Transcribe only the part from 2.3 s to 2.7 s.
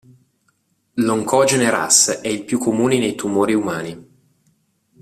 più